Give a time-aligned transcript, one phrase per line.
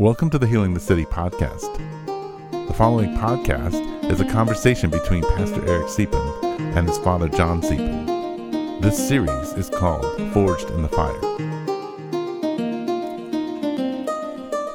[0.00, 1.76] Welcome to the Healing the City podcast.
[2.68, 8.80] The following podcast is a conversation between Pastor Eric Siepen and his father John Siepen.
[8.80, 11.20] This series is called Forged in the Fire.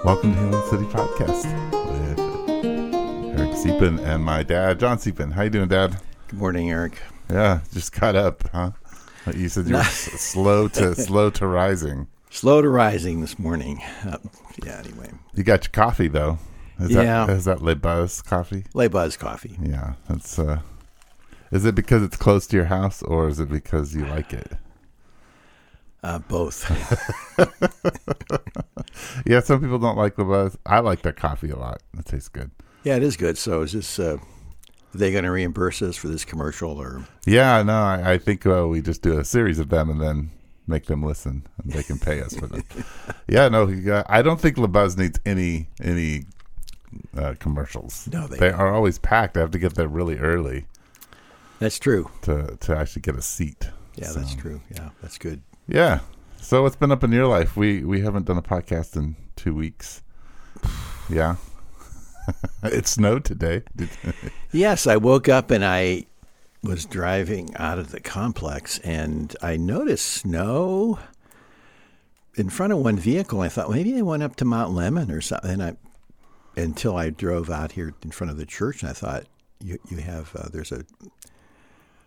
[0.03, 1.45] Welcome to Healing the City podcast
[1.89, 5.33] with Eric Siepen and my dad John Siepen.
[5.33, 5.97] How you doing, Dad?
[6.27, 7.01] Good morning, Eric.
[7.31, 8.73] Yeah, just caught up, huh?
[9.33, 12.05] You said you were slow to slow to rising.
[12.29, 13.81] Slow to rising this morning.
[14.05, 14.17] Uh,
[14.65, 15.09] yeah, anyway.
[15.33, 16.37] You got your coffee though.
[16.79, 17.25] Is Yeah.
[17.25, 18.65] that is that Le Buzz coffee?
[18.73, 19.57] Le Buzz coffee.
[19.61, 20.37] Yeah, that's.
[20.37, 20.59] uh
[21.51, 24.53] Is it because it's close to your house, or is it because you like it?
[26.03, 26.69] Uh, both.
[29.25, 30.57] Yeah, some people don't like Le Buzz.
[30.65, 31.81] I like that coffee a lot.
[31.97, 32.51] It tastes good.
[32.83, 33.37] yeah, it is good.
[33.37, 37.05] So is this, uh, are they going to reimburse us for this commercial or?
[37.25, 40.31] Yeah, no, I, I think uh, we just do a series of them and then
[40.67, 42.63] make them listen, and they can pay us for them.
[43.27, 46.25] yeah, no, I don't think Le Buzz needs any any
[47.17, 48.07] uh, commercials.
[48.11, 49.37] No, they they are always packed.
[49.37, 50.65] I have to get there really early
[51.59, 52.09] That's true.
[52.23, 53.69] to to actually get a seat.
[53.95, 54.61] Yeah, So- that's true.
[54.73, 55.41] Yeah, that's good.
[55.67, 55.99] Yeah.
[56.41, 57.57] So what's been up in your life?
[57.57, 60.01] We we haven't done a podcast in two weeks.
[61.09, 61.35] Yeah.
[62.63, 63.61] it snowed today.
[64.51, 66.05] Yes, I woke up and I
[66.65, 70.99] was driving out of the complex and I noticed snow
[72.35, 73.41] in front of one vehicle.
[73.41, 75.51] I thought maybe they went up to Mount Lemmon or something.
[75.51, 75.77] And I,
[76.57, 79.23] until I drove out here in front of the church, and I thought
[79.63, 80.85] you you have uh, there's a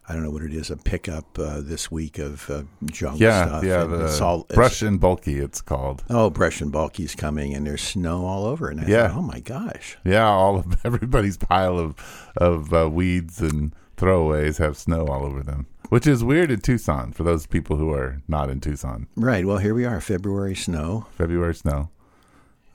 [0.09, 3.47] I don't know what it is a pickup uh, this week of uh, junk yeah,
[3.47, 3.65] stuff.
[3.65, 3.83] yeah.
[3.83, 5.39] and The it's all- it's- brush and bulky.
[5.39, 6.03] It's called.
[6.09, 8.69] Oh, brush and bulky's coming, and there's snow all over.
[8.71, 9.09] And I Yeah.
[9.09, 9.99] thought, oh my gosh.
[10.05, 11.95] Yeah, all of everybody's pile of
[12.39, 17.13] of uh, weeds and throwaways have snow all over them, which is weird in Tucson
[17.13, 19.09] for those people who are not in Tucson.
[19.17, 19.45] Right.
[19.45, 21.07] Well, here we are, February snow.
[21.17, 21.91] February snow.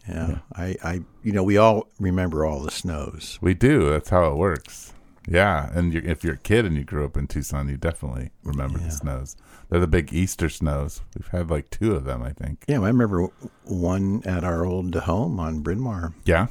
[0.08, 3.40] Yeah, I, I, you know, we all remember all the snows.
[3.42, 3.90] We do.
[3.90, 4.92] That's how it works.
[5.28, 8.32] Yeah, and you're, if you're a kid and you grew up in Tucson, you definitely
[8.44, 9.38] remember the snows.
[9.70, 11.02] They're the big Easter snows.
[11.16, 12.66] We've had like two of them, I think.
[12.68, 13.30] Yeah, I remember
[13.64, 16.14] one at our old home on Bryn Mawr.
[16.26, 16.48] Yeah.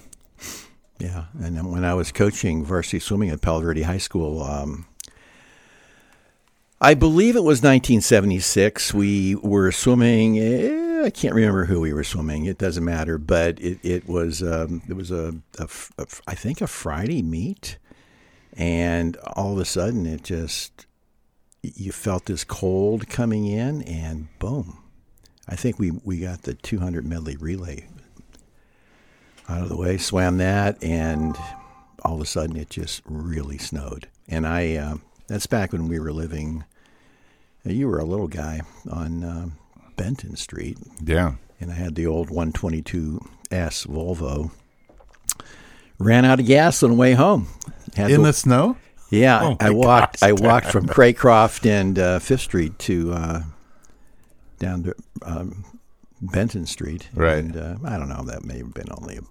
[1.02, 4.86] Yeah, and when I was coaching varsity swimming at Palo Verde High School, um,
[6.80, 8.94] I believe it was 1976.
[8.94, 10.38] We were swimming.
[10.38, 12.44] Eh, I can't remember who we were swimming.
[12.44, 15.68] It doesn't matter, but it, it was um, it was a, a
[15.98, 17.78] a I think a Friday meet,
[18.52, 20.86] and all of a sudden it just
[21.62, 24.78] you felt this cold coming in, and boom.
[25.48, 27.88] I think we, we got the 200 medley relay
[29.48, 31.36] out of the way, swam that, and
[32.04, 34.08] all of a sudden it just really snowed.
[34.28, 34.94] And I, uh,
[35.28, 36.64] that's back when we were living,
[37.64, 38.60] you were a little guy
[38.90, 39.46] on uh,
[39.96, 41.34] Benton Street, Yeah.
[41.60, 43.20] and I had the old 122S
[43.86, 44.50] Volvo.
[45.98, 47.48] Ran out of gas on the way home.
[47.94, 48.76] Had In to- the snow?
[49.10, 50.20] yeah, Oh I walked.
[50.20, 53.42] gosh, I walked from Craycroft and uh, Fifth Street to uh,
[54.58, 55.64] down to um,
[56.22, 57.08] Benton Street.
[57.14, 57.38] Right.
[57.38, 58.22] And uh, I don't know.
[58.24, 59.22] That may have been only a,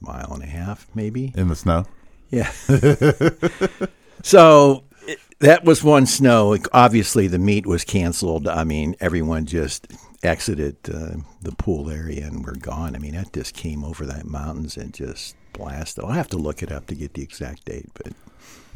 [0.00, 1.32] mile and a half, maybe.
[1.36, 1.86] In the snow?
[2.30, 2.50] Yeah.
[4.22, 6.56] so it, that was one snow.
[6.72, 8.46] Obviously, the meet was canceled.
[8.48, 9.86] I mean, everyone just
[10.22, 12.96] exited uh, the pool area and we're gone.
[12.96, 16.04] I mean, that just came over that mountains and just blasted.
[16.04, 18.12] I'll have to look it up to get the exact date, but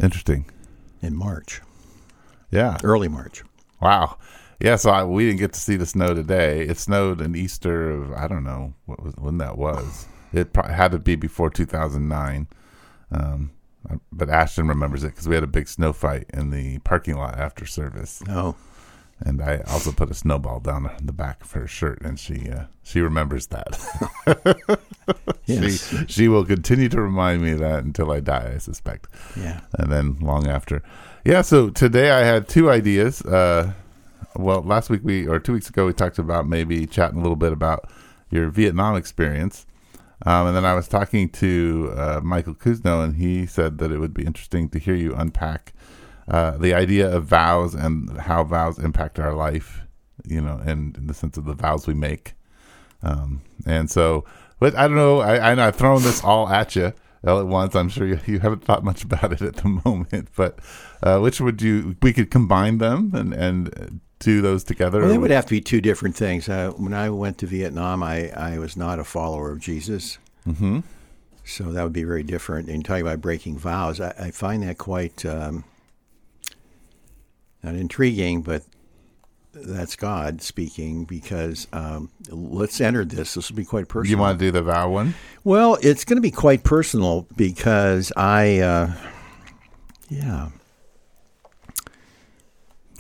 [0.02, 0.46] Interesting.
[1.02, 1.60] in March,
[2.50, 2.76] Yeah.
[2.84, 3.42] early March.
[3.80, 4.18] Wow.
[4.60, 6.62] Yeah, so I, we didn't get to see the snow today.
[6.62, 10.06] It snowed in Easter of I don't know what was, when that was.
[10.32, 12.48] It pro- had to be before 2009.
[13.12, 13.52] Um,
[14.12, 17.38] but Ashton remembers it because we had a big snow fight in the parking lot
[17.38, 18.54] after service, Oh,
[19.20, 22.64] and I also put a snowball down the back of her shirt, and she uh,
[22.82, 23.78] she remembers that.
[25.46, 25.88] yes.
[25.88, 29.06] she she will continue to remind me of that until I die, I suspect.
[29.36, 29.60] yeah.
[29.78, 30.82] and then long after.
[31.24, 33.22] Yeah, so today I had two ideas.
[33.22, 33.72] Uh,
[34.36, 37.36] well, last week we or two weeks ago we talked about maybe chatting a little
[37.36, 37.90] bit about
[38.30, 39.66] your Vietnam experience,
[40.26, 43.98] um, and then I was talking to uh, Michael Kuzno, and he said that it
[43.98, 45.72] would be interesting to hear you unpack
[46.28, 49.82] uh, the idea of vows and how vows impact our life.
[50.24, 52.34] You know, and in the sense of the vows we make.
[53.04, 54.24] Um, and so,
[54.58, 55.20] but I don't know.
[55.20, 56.92] I, I know I've thrown this all at you
[57.26, 57.74] all at once.
[57.74, 60.58] I'm sure you, you haven't thought much about it at the moment, but
[61.02, 61.96] uh, which would you?
[62.02, 65.00] We could combine them and and do those together.
[65.00, 66.48] Well, they would have to be two different things.
[66.48, 70.18] Uh, when I went to Vietnam, I, I was not a follower of Jesus.
[70.46, 70.82] Mhm.
[71.44, 72.68] So that would be very different.
[72.68, 75.64] And talking about breaking vows, I, I find that quite um,
[77.62, 78.62] not intriguing, but
[79.54, 83.34] that's God speaking because um, let's enter this.
[83.34, 84.10] This will be quite personal.
[84.10, 85.14] You want to do the vow one?
[85.42, 88.92] Well, it's going to be quite personal because I, uh,
[90.10, 90.50] yeah.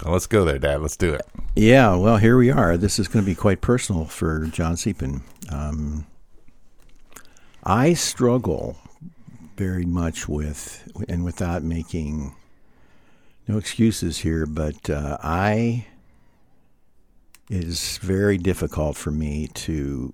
[0.04, 0.80] Well, let's go there, Dad.
[0.80, 1.26] Let's do it.
[1.56, 2.76] Yeah, well, here we are.
[2.76, 5.22] This is going to be quite personal for John Siepen.
[5.50, 6.06] Um,
[7.64, 8.76] I struggle
[9.56, 12.34] very much with, and without making
[13.48, 15.86] no excuses here, but uh, I
[17.50, 20.12] it is very difficult for me to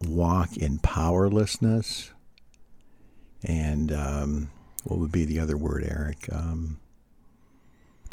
[0.00, 2.10] walk in powerlessness.
[3.42, 4.50] And um,
[4.84, 6.26] what would be the other word, Eric?
[6.32, 6.80] Um,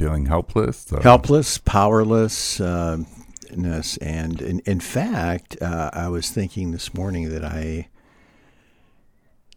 [0.01, 0.91] Feeling helpless?
[0.91, 0.99] Or?
[0.99, 2.59] Helpless, powerless.
[2.59, 3.03] Uh,
[3.51, 7.87] and in, in fact, uh, I was thinking this morning that I,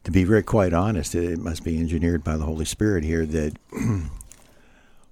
[0.02, 3.56] to be very quite honest, it must be engineered by the Holy Spirit here that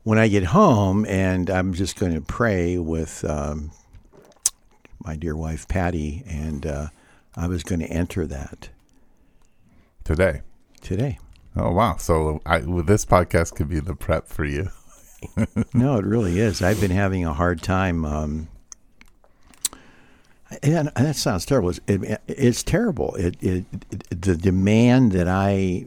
[0.02, 3.70] when I get home, and I'm just going to pray with um,
[5.02, 6.86] my dear wife Patty, and uh,
[7.34, 8.68] I was going to enter that
[10.04, 10.42] today.
[10.82, 11.18] Today.
[11.56, 11.96] Oh wow!
[11.96, 14.68] So I, well, this podcast could be the prep for you.
[15.74, 16.62] no, it really is.
[16.62, 18.04] I've been having a hard time.
[18.04, 18.48] Um,
[20.62, 21.70] and, that sounds terrible.
[21.70, 23.14] It's, it, it's terrible.
[23.16, 25.86] It, it, it, the demand that I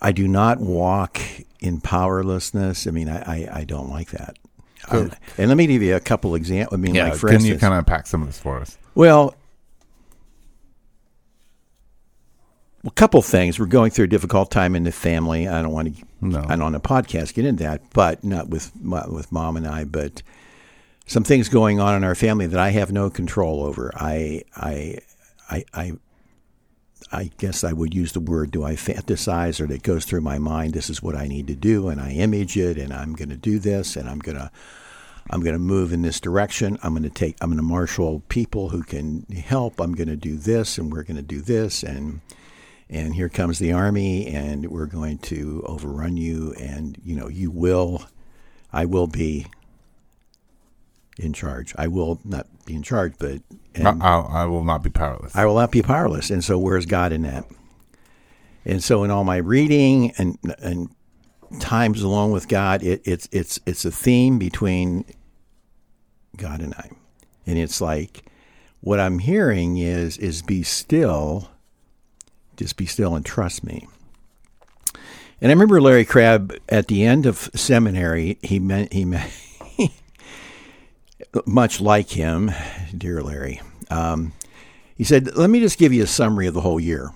[0.00, 1.20] I do not walk
[1.60, 2.86] in powerlessness.
[2.86, 4.38] I mean, I, I, I don't like that.
[4.88, 6.78] Uh, and let me give you a couple examples.
[6.78, 8.78] I mean, yeah, like can instance, you kind of unpack some of this for us?
[8.94, 9.34] Well,
[12.86, 13.58] a couple things.
[13.58, 15.48] We're going through a difficult time in the family.
[15.48, 16.40] I don't want to, no.
[16.40, 19.84] I don't on a podcast get into that, but not with with mom and I,
[19.84, 20.22] but
[21.06, 23.92] some things going on in our family that I have no control over.
[23.96, 24.98] I I
[25.50, 25.92] I, I
[27.12, 30.38] I guess I would use the word do I fantasize or that goes through my
[30.38, 33.28] mind this is what I need to do and I image it and I'm going
[33.28, 34.50] to do this and I'm going to
[35.30, 36.78] I'm going to move in this direction.
[36.82, 39.80] I'm going to take I'm going to marshal people who can help.
[39.80, 42.20] I'm going to do this and we're going to do this and
[42.88, 47.50] and here comes the army and we're going to overrun you and you know you
[47.50, 48.06] will
[48.72, 49.46] I will be
[51.18, 51.74] in charge.
[51.78, 53.40] I will not be in charge, but
[54.02, 55.34] I, I will not be powerless.
[55.34, 56.30] I will not be powerless.
[56.30, 57.46] And so, where's God in that?
[58.64, 60.90] And so, in all my reading and and
[61.60, 65.04] times alone with God, it, it's it's it's a theme between
[66.36, 66.90] God and I,
[67.46, 68.24] and it's like
[68.80, 71.48] what I'm hearing is is be still,
[72.56, 73.86] just be still and trust me.
[75.40, 78.38] And I remember Larry Crabb at the end of seminary.
[78.42, 79.30] He meant he meant
[81.46, 82.50] much like him,
[82.96, 83.60] dear Larry,
[83.90, 84.32] um,
[84.96, 87.10] he said, "Let me just give you a summary of the whole year."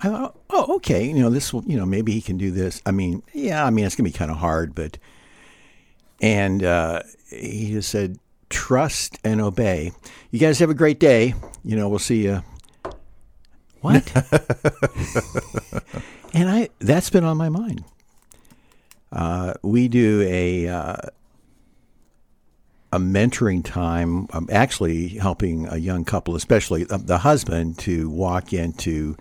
[0.00, 1.06] I thought, "Oh, okay.
[1.06, 1.64] You know, this will.
[1.64, 2.82] You know, maybe he can do this.
[2.84, 3.64] I mean, yeah.
[3.64, 4.98] I mean, it's gonna be kind of hard, but."
[6.20, 8.18] And uh, he just said,
[8.50, 9.92] "Trust and obey."
[10.30, 11.34] You guys have a great day.
[11.64, 12.42] You know, we'll see you.
[13.80, 14.12] What?
[16.34, 17.84] and I that's been on my mind.
[19.10, 20.96] Uh, we do a uh,
[22.92, 28.52] a mentoring time, I'm um, actually helping a young couple, especially the husband, to walk
[28.52, 29.16] into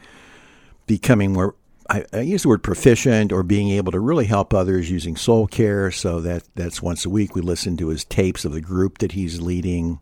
[0.86, 1.56] becoming more.
[1.89, 5.48] I, I, use the word proficient or being able to really help others using soul
[5.48, 5.89] care.
[5.92, 7.36] So that that's once a week.
[7.36, 10.00] We listen to his tapes of the group that he's leading,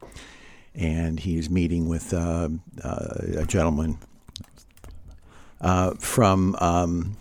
[0.76, 2.50] and he's meeting with uh,
[2.84, 3.08] uh,
[3.38, 3.98] a gentleman
[5.62, 7.18] uh, from um,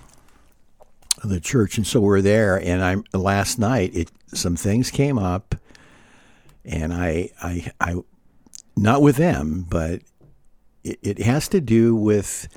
[1.22, 2.60] the church, and so we're there.
[2.60, 5.54] And I last night, it some things came up
[6.64, 7.94] and I, I, I,
[8.76, 10.02] not with them, but
[10.82, 12.48] it, it has to do with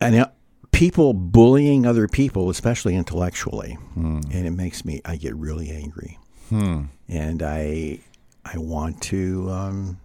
[0.00, 0.26] and
[0.72, 4.20] people bullying other people, especially intellectually, hmm.
[4.32, 6.18] and it makes me I get really angry,
[6.48, 6.84] hmm.
[7.08, 8.00] and I
[8.44, 9.48] I want to.
[9.50, 10.00] Um,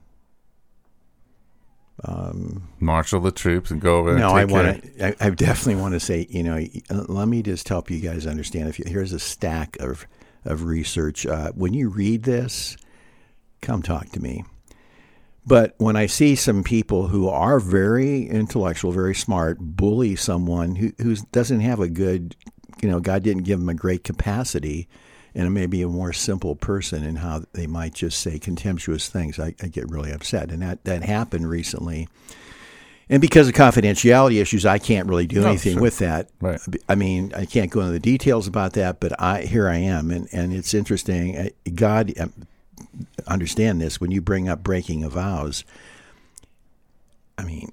[2.04, 4.18] um, marshal the troops and go over.
[4.18, 5.08] No, I want to.
[5.08, 8.70] I, I, definitely want to say, you know, let me just help you guys understand.
[8.70, 10.06] If you, here's a stack of
[10.46, 11.26] of research.
[11.26, 12.78] Uh, when you read this,
[13.62, 14.44] come talk to me.
[15.46, 20.92] But when I see some people who are very intellectual, very smart, bully someone who
[21.00, 22.36] who doesn't have a good,
[22.82, 24.88] you know, God didn't give them a great capacity,
[25.38, 29.56] and maybe a more simple person, in how they might just say contemptuous things, I,
[29.62, 30.52] I get really upset.
[30.52, 32.10] And that that happened recently
[33.10, 35.82] and because of confidentiality issues, I can't really do anything sure.
[35.82, 36.30] with that.
[36.42, 36.60] Right.
[36.90, 40.12] I mean, I can't go into the details about that, but I here I am,
[40.12, 41.52] and and it's interesting.
[41.74, 42.34] God, um,
[43.26, 45.64] understand this when you bring up breaking of vows.
[47.38, 47.72] I mean,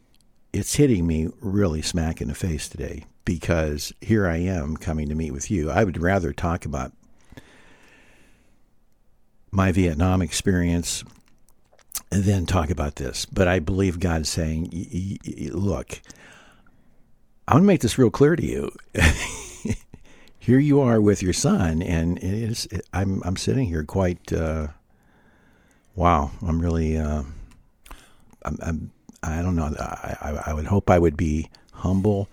[0.52, 5.16] it's hitting me really smack in the face today because here I am coming to
[5.16, 5.68] meet with you.
[5.68, 6.92] I would rather talk about
[9.54, 11.04] my Vietnam experience,
[12.10, 13.24] and then talk about this.
[13.24, 16.00] But I believe God is saying, y- y- look,
[17.46, 18.72] I want to make this real clear to you.
[20.38, 22.68] here you are with your son, and it is.
[22.92, 24.32] I'm I'm sitting here quite.
[24.32, 24.68] Uh,
[25.94, 26.96] wow, I'm really.
[26.98, 27.22] Uh,
[28.44, 28.90] I'm, I'm.
[29.22, 29.74] I don't know.
[29.78, 32.28] I, I I would hope I would be humble.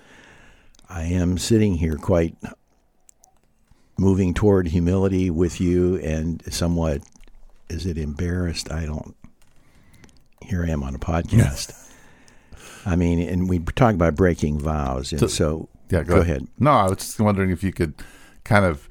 [0.89, 2.35] I am sitting here quite
[3.97, 7.01] moving toward humility with you, and somewhat.
[7.71, 8.71] Is it embarrassed?
[8.71, 9.15] I don't.
[10.41, 11.73] Here I am on a podcast.
[12.85, 16.37] I mean, and we talk about breaking vows, and so, so yeah, go, go ahead.
[16.37, 16.47] ahead.
[16.59, 17.93] No, I was just wondering if you could
[18.43, 18.89] kind of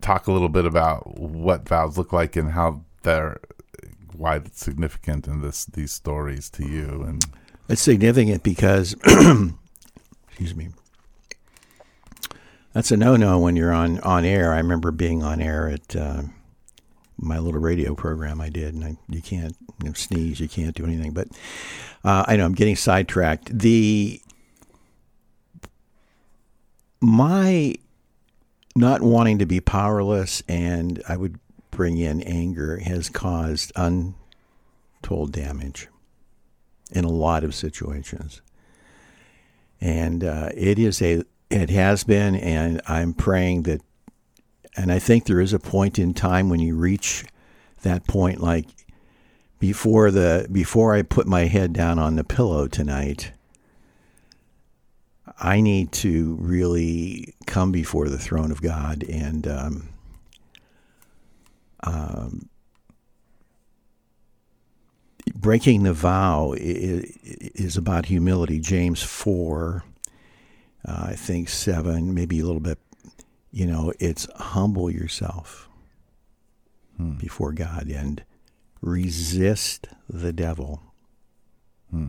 [0.00, 3.40] talk a little bit about what vows look like and how they're
[4.14, 7.24] why it's significant in this these stories to you and
[7.68, 8.94] it's significant because
[10.28, 10.68] excuse me
[12.72, 16.22] that's a no-no when you're on on air i remember being on air at uh,
[17.18, 20.74] my little radio program i did and I, you can't you know, sneeze you can't
[20.74, 21.28] do anything but
[22.04, 24.20] uh, i know i'm getting sidetracked the
[27.00, 27.74] my
[28.78, 31.38] not wanting to be powerless and I would
[31.70, 35.88] bring in anger has caused untold damage
[36.90, 38.40] in a lot of situations.
[39.80, 43.80] And uh, it is a, it has been, and I'm praying that,
[44.78, 47.24] and I think there is a point in time when you reach
[47.82, 48.66] that point, like
[49.58, 53.32] before the, before I put my head down on the pillow tonight,
[55.40, 59.88] I need to really come before the throne of God and um,
[61.82, 62.48] um,
[65.34, 68.60] breaking the vow is, about humility.
[68.60, 69.84] James 4,
[70.86, 72.78] uh, I think 7, maybe a little bit,
[73.50, 75.68] you know, it's humble yourself
[76.96, 77.12] hmm.
[77.12, 78.22] before God and
[78.80, 80.82] resist the devil.
[81.90, 82.08] Hmm.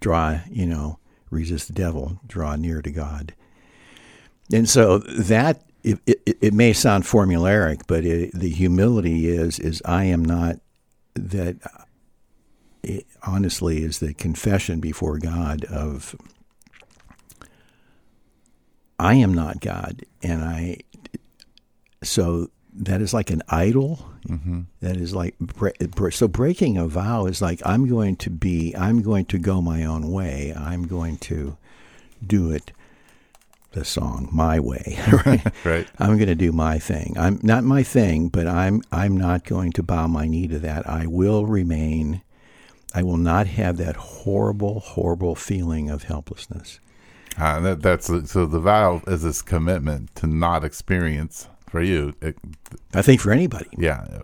[0.00, 0.98] Draw, you know,
[1.30, 3.34] resist the devil, draw near to God.
[4.52, 9.82] And so that it, it, it may sound formulaic, but it, the humility is is
[9.84, 10.56] I am not
[11.14, 11.56] that.
[13.26, 16.14] Honestly, is the confession before God of
[18.98, 20.78] I am not God, and I.
[22.02, 24.06] So that is like an idol.
[24.28, 24.62] Mm-hmm.
[24.80, 25.36] That is like
[26.10, 29.84] so breaking a vow is like I'm going to be I'm going to go my
[29.84, 30.54] own way.
[30.56, 31.56] I'm going to
[32.26, 32.72] do it
[33.72, 34.98] the song my way.
[35.26, 35.52] Right.
[35.64, 35.86] right.
[35.98, 37.16] I'm going to do my thing.
[37.18, 40.88] I'm not my thing, but I'm I'm not going to bow my knee to that.
[40.88, 42.22] I will remain.
[42.94, 46.78] I will not have that horrible, horrible feeling of helplessness.
[47.36, 48.46] Uh, that, that's so.
[48.46, 52.14] The vow is this commitment to not experience for you.
[52.20, 52.36] It,
[52.92, 53.68] I think for anybody.
[53.76, 54.22] Yeah.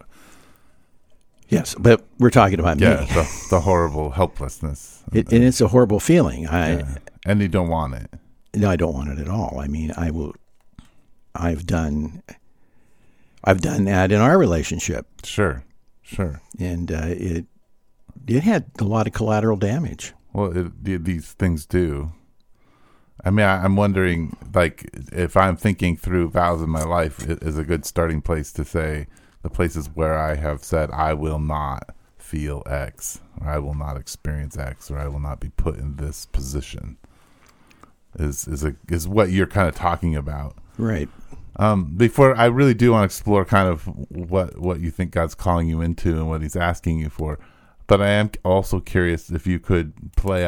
[1.49, 3.07] Yes, but we're talking about yeah, me.
[3.07, 4.99] the, the horrible helplessness.
[5.13, 6.47] It, and it's a horrible feeling.
[6.47, 6.95] I yeah.
[7.27, 8.11] and you don't want it.
[8.55, 9.59] No, I don't want it at all.
[9.59, 10.37] I mean, I will.
[11.35, 12.23] I've done.
[13.43, 15.09] I've done that in our relationship.
[15.25, 15.65] Sure,
[16.01, 16.41] sure.
[16.61, 17.47] And uh, it
[18.29, 20.15] it had a lot of collateral damage.
[20.33, 22.13] Well, it, these things do.
[23.25, 27.43] I mean, I, am wondering, like, if I'm thinking through vows in my life, it
[27.43, 29.07] is a good starting place to say
[29.43, 33.97] the places where I have said I will not feel X, or I will not
[33.97, 36.97] experience X, or I will not be put in this position.
[38.19, 41.09] Is is a is what you're kind of talking about, right?
[41.57, 45.35] Um, before I really do want to explore kind of what what you think God's
[45.35, 47.39] calling you into and what He's asking you for,
[47.87, 50.43] but I am also curious if you could play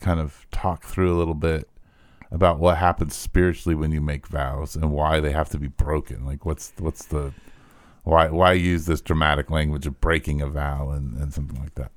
[0.00, 1.68] kind of talk through a little bit
[2.30, 6.24] about what happens spiritually when you make vows and why they have to be broken.
[6.26, 7.32] Like what's what's the
[8.04, 11.90] why why use this dramatic language of breaking a vow and, and something like that?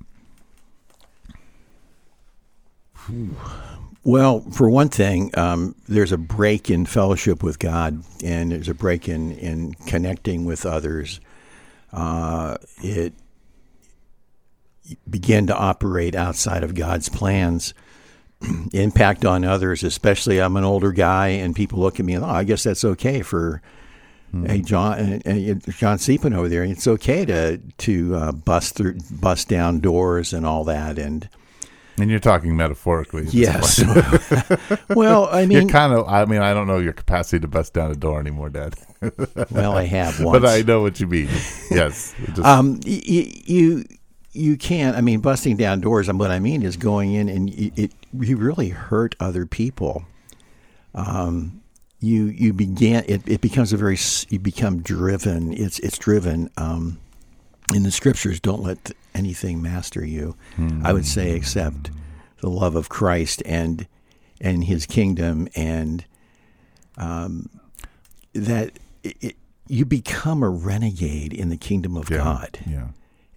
[4.03, 8.73] Well, for one thing, um, there's a break in fellowship with God, and there's a
[8.73, 11.19] break in, in connecting with others.
[11.91, 13.13] Uh, it
[15.09, 17.73] began to operate outside of God's plans
[18.73, 22.29] impact on others, especially I'm an older guy and people look at me and, oh,
[22.29, 23.61] I guess that's okay for
[24.33, 24.45] mm-hmm.
[24.45, 26.63] hey John uh, uh John Siepen over there.
[26.63, 31.29] It's okay to to uh, bust through, bust down doors and all that and
[31.99, 33.25] and you're talking metaphorically.
[33.29, 33.83] Yes.
[34.89, 36.07] well, I mean, you're kind of.
[36.07, 38.75] I mean, I don't know your capacity to bust down a door anymore, Dad.
[39.51, 41.27] well, I have once, but I know what you mean.
[41.69, 42.15] Yes.
[42.27, 43.83] Just, um, y- you
[44.33, 44.95] you can't.
[44.95, 46.07] I mean, busting down doors.
[46.09, 50.05] And what I mean is going in and it, it you really hurt other people.
[50.95, 51.61] Um,
[51.99, 53.03] you you began.
[53.07, 53.97] It, it becomes a very.
[54.29, 55.53] You become driven.
[55.53, 56.49] It's it's driven.
[56.57, 56.99] Um,
[57.73, 60.35] in the scriptures, don't let anything master you.
[60.83, 61.91] I would say, except
[62.41, 63.87] the love of Christ and
[64.41, 66.03] and His kingdom, and
[66.97, 67.49] um,
[68.33, 68.71] that
[69.03, 69.35] it,
[69.67, 72.17] you become a renegade in the kingdom of Yeah.
[72.17, 72.87] God, Yeah.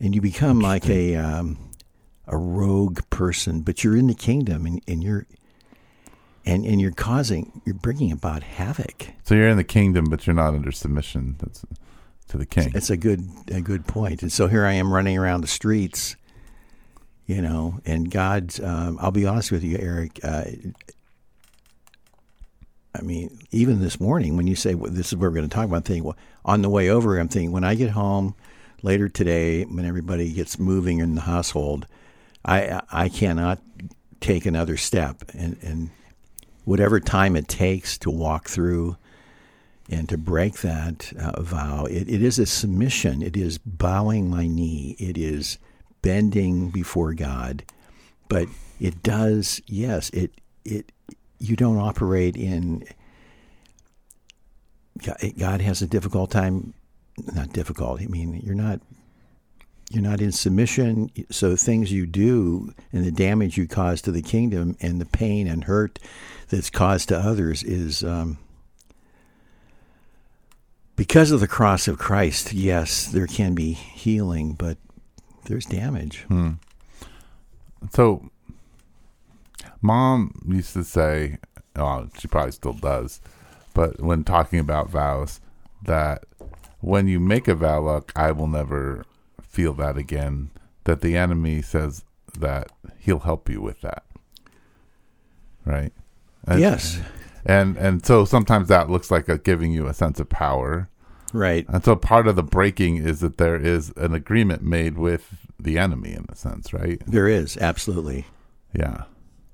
[0.01, 1.71] And you become like a um,
[2.27, 5.27] a rogue person, but you're in the kingdom, and, and you're
[6.47, 9.09] and and you're causing, you're bringing about havoc.
[9.25, 11.37] So you're in the kingdom, but you're not under submission.
[11.39, 11.65] That's
[12.29, 12.73] to the king.
[12.75, 14.23] It's a good a good point.
[14.23, 16.17] And so here I am running around the streets,
[17.27, 18.59] you know, and God.
[18.61, 20.21] Um, I'll be honest with you, Eric.
[20.23, 20.45] Uh,
[22.97, 25.55] I mean, even this morning when you say well, this is what we're going to
[25.55, 28.35] talk about, I'm thinking well, on the way over, I'm thinking when I get home
[28.85, 31.87] later today, when everybody gets moving in the household,
[32.45, 33.61] I I cannot
[34.21, 35.91] take another step, and and
[36.65, 38.97] whatever time it takes to walk through
[39.91, 43.23] and to break that uh, vow, it, it is a submission.
[43.23, 44.97] It is bowing my knee.
[44.99, 45.59] It is
[46.01, 47.65] bending before God.
[48.29, 48.49] But
[48.81, 50.33] it does, yes, it
[50.65, 50.93] it
[51.39, 52.85] you don't operate in.
[55.03, 56.73] God- God has a difficult time,
[57.19, 58.01] not difficult.
[58.01, 58.81] I mean, you're not
[59.91, 61.11] you're not in submission.
[61.31, 65.47] So things you do and the damage you cause to the kingdom and the pain
[65.47, 65.99] and hurt
[66.49, 68.03] that's caused to others is.
[68.03, 68.39] Um,
[70.97, 74.79] because of the cross of Christ, yes, there can be healing, but
[75.47, 76.25] there's damage.
[77.93, 78.31] So,
[79.83, 81.39] mom used to say,
[81.77, 83.21] oh, she probably still does,
[83.75, 85.41] but when talking about vows,
[85.83, 86.25] that
[86.85, 89.05] when you make a vow, look, I will never
[89.43, 90.51] feel that again,
[90.85, 92.05] that the enemy says
[92.39, 94.05] that he'll help you with that.
[95.65, 95.93] Right?
[96.47, 97.01] And- yes,
[97.47, 100.89] And and so sometimes that looks like a giving you a sense of power.
[101.33, 101.67] right.
[101.69, 105.79] And so part of the breaking is that there is an agreement made with the
[105.79, 107.03] enemy in a sense, right?
[107.07, 108.27] There is, absolutely.
[108.73, 109.05] Yeah.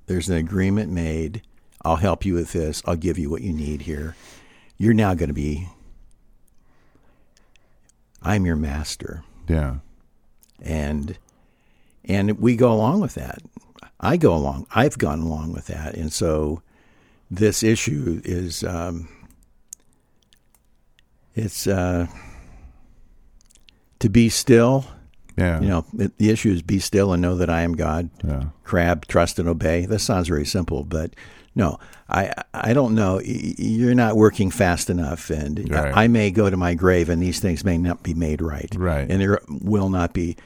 [0.07, 1.43] There's an agreement made.
[1.85, 2.83] I'll help you with this.
[2.87, 4.15] I'll give you what you need here.
[4.77, 5.69] You're now going to be,
[8.23, 9.25] I'm your master.
[9.49, 9.77] Yeah.
[10.63, 11.19] and
[12.05, 13.43] and we go along with that.
[13.99, 14.67] I go along.
[14.75, 16.63] I've gone along with that, and so
[17.31, 19.09] this issue is um,
[21.35, 22.07] it's uh,
[23.99, 24.87] to be still.
[25.37, 25.61] Yeah.
[25.61, 28.11] You know, it, the issue is be still and know that I am God.
[28.25, 28.45] Yeah.
[28.65, 29.87] Crabb, trust and obey.
[29.87, 31.15] This sounds very simple, but
[31.55, 33.21] no, I I don't know.
[33.25, 35.93] You're not working fast enough, and Right.
[35.97, 38.73] I may go to my grave, and these things may not be made right.
[38.77, 39.11] Right.
[39.11, 40.37] and there will not be,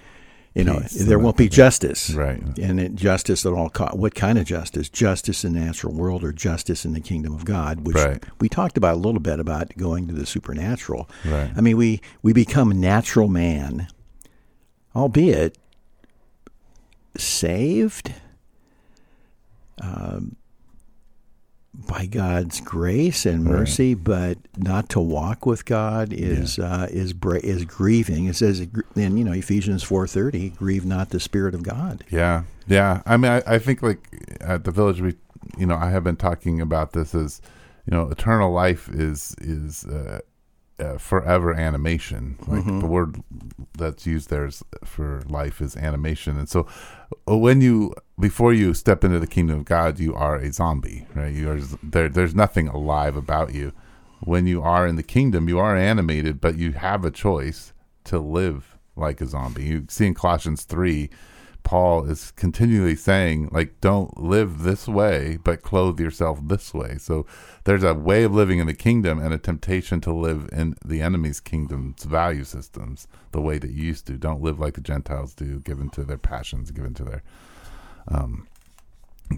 [0.55, 2.11] you know, Peace there won't be justice.
[2.11, 2.43] Right.
[2.59, 3.69] and it, justice at all.
[3.71, 4.89] Co- what kind of justice?
[4.89, 7.87] Justice in the natural world, or justice in the kingdom of God?
[7.87, 8.23] Which Right.
[8.41, 11.09] we talked about a little bit about going to the supernatural.
[11.25, 11.51] Right.
[11.57, 13.89] I mean, we we become natural man,
[14.97, 15.59] albeit
[17.17, 18.13] saved
[19.81, 20.37] um,
[21.75, 27.41] by God's grace and mercy, but not to walk with God is uh, is bra-
[27.43, 28.27] is grieving.
[28.27, 32.05] It says in you know Ephesians four thirty, grieve not the Spirit of God.
[32.11, 32.45] Yeah.
[32.67, 33.03] Yeah.
[33.05, 34.09] I mean, I, I think like
[34.41, 35.15] at the village, we,
[35.59, 37.43] you know, I have been talking about this as,
[37.87, 40.21] you know, eternal life is, is, uh,
[40.79, 42.37] uh, forever animation.
[42.47, 43.23] Like the word
[43.77, 46.39] that's used there is for life is animation.
[46.39, 46.67] And so
[47.29, 51.07] uh, when you, before you step into the kingdom of God, you are a zombie,
[51.15, 51.33] right?
[51.33, 53.73] You are, there, there's nothing alive about you.
[54.21, 57.73] When you are in the kingdom, you are animated, but you have a choice
[58.05, 59.65] to live like a zombie.
[59.65, 61.11] You see in Colossians 3,
[61.65, 66.99] Paul is continually saying, like, don't live this way, but clothe yourself this way.
[66.99, 67.27] So
[67.65, 71.01] there's a way of living in the kingdom and a temptation to live in the
[71.01, 74.19] enemy's kingdom's value systems the way that you used to.
[74.19, 77.23] Don't live like the Gentiles do, given to their passions, given to their
[78.09, 78.47] um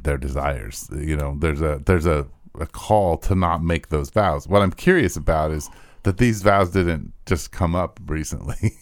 [0.02, 0.90] their desires.
[0.92, 2.26] You know, there's a there's a,
[2.58, 4.48] a call to not make those vows.
[4.48, 5.70] What I'm curious about is
[6.02, 8.72] that these vows didn't just come up recently.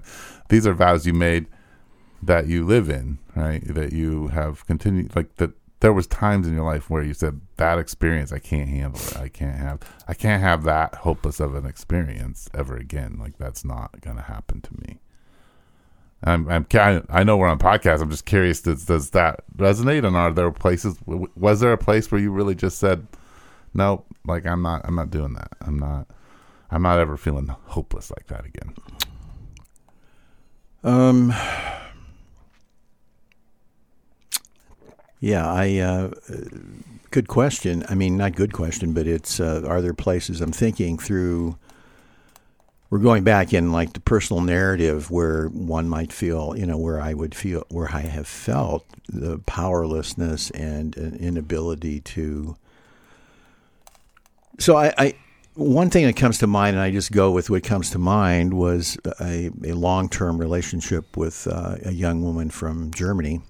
[0.48, 1.46] these are vows you made
[2.26, 3.62] that you live in, right?
[3.66, 5.52] That you have continued, like that.
[5.80, 9.18] There was times in your life where you said that experience, I can't handle it.
[9.18, 13.18] I can't have, I can't have that hopeless of an experience ever again.
[13.20, 15.00] Like that's not going to happen to me.
[16.22, 16.66] I'm, I'm,
[17.10, 18.00] I know we're on podcast.
[18.00, 18.62] I'm just curious.
[18.62, 20.06] Does, does that resonate?
[20.06, 20.96] And are there places?
[21.04, 23.06] Was there a place where you really just said,
[23.74, 25.52] "No, like I'm not, I'm not doing that.
[25.60, 26.06] I'm not,
[26.70, 28.74] I'm not ever feeling hopeless like that again."
[30.82, 31.34] Um,
[35.24, 35.78] yeah, I.
[35.78, 36.10] Uh,
[37.10, 37.84] good question.
[37.88, 39.40] I mean, not good question, but it's.
[39.40, 41.56] Uh, are there places I'm thinking through?
[42.94, 47.00] we're going back in like the personal narrative where one might feel, you know, where
[47.00, 52.56] I would feel, where I have felt the powerlessness and an inability to.
[54.60, 55.14] So I, I,
[55.54, 58.54] one thing that comes to mind, and I just go with what comes to mind,
[58.54, 63.40] was a, a long term relationship with uh, a young woman from Germany.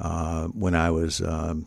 [0.00, 1.66] Uh, when I was um,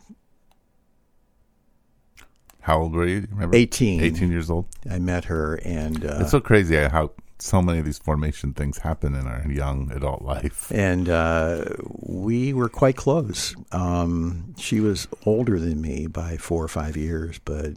[2.60, 3.16] How old were you?
[3.20, 3.56] You Remember?
[3.56, 4.00] 18.
[4.02, 4.66] 18 years old.
[4.90, 8.78] I met her, and uh, It's so crazy how so many of these formation things
[8.78, 10.70] happen in our young adult life.
[10.72, 11.64] and uh,
[12.00, 13.54] we were quite close.
[13.72, 17.72] Um, she was older than me by four or five years, but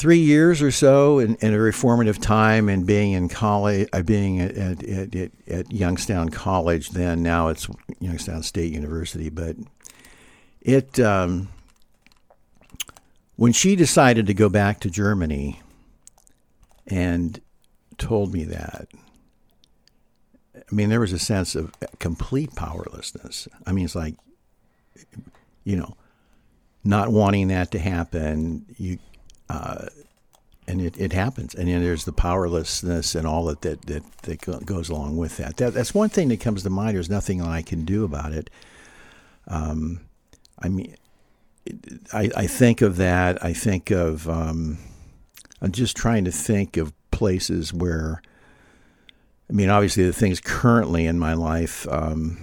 [0.00, 4.40] three years or so in, in a reformative time and being in college, uh, being
[4.40, 9.56] at, at, at, at, Youngstown College, then now it's Youngstown State University, but
[10.62, 10.98] it.
[10.98, 11.48] Um,
[13.36, 15.62] when she decided to go back to Germany
[16.86, 17.40] and
[17.96, 18.88] told me that,
[20.54, 23.48] I mean, there was a sense of complete powerlessness.
[23.66, 24.14] I mean, it's like,
[25.64, 25.96] you know,
[26.84, 28.66] not wanting that to happen.
[28.76, 28.98] You,
[29.50, 29.86] uh,
[30.68, 34.64] and it, it happens, and then there's the powerlessness and all that that that, that
[34.64, 35.56] goes along with that.
[35.56, 35.74] that.
[35.74, 36.94] That's one thing that comes to mind.
[36.94, 38.48] There's nothing I can do about it.
[39.48, 40.02] Um,
[40.60, 40.94] I mean,
[42.12, 43.44] I, I think of that.
[43.44, 44.28] I think of.
[44.28, 44.78] Um,
[45.60, 48.22] I'm just trying to think of places where.
[49.48, 52.38] I mean, obviously, the things currently in my life, um,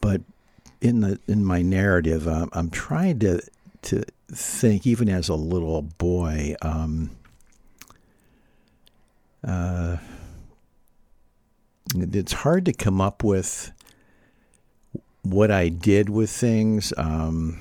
[0.00, 0.22] but
[0.80, 3.42] in the in my narrative, uh, I'm trying to
[3.82, 6.54] to think, even as a little boy.
[6.62, 7.10] Um,
[9.46, 9.96] uh,
[11.94, 13.72] it's hard to come up with
[15.22, 16.92] what I did with things.
[16.96, 17.58] Um,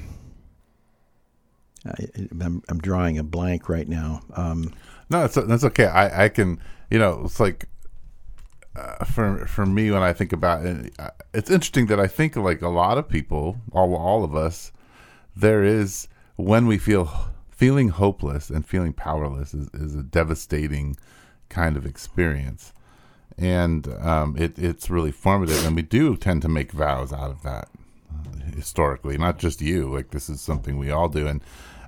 [1.85, 2.07] I,
[2.41, 4.21] I'm, I'm drawing a blank right now.
[4.33, 4.73] Um,
[5.09, 5.85] No, that's that's okay.
[5.85, 7.67] I I can you know it's like
[8.75, 10.93] uh, for for me when I think about it,
[11.33, 14.71] it's interesting that I think like a lot of people, all all of us,
[15.39, 17.11] there is when we feel
[17.49, 20.97] feeling hopeless and feeling powerless is, is a devastating
[21.49, 22.73] kind of experience,
[23.37, 27.43] and um, it it's really formative, and we do tend to make vows out of
[27.43, 27.69] that
[28.11, 29.93] uh, historically, not just you.
[29.93, 31.41] Like this is something we all do, and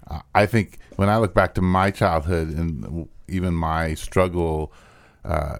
[0.07, 4.73] uh, I think when I look back to my childhood and even my struggle
[5.23, 5.59] uh,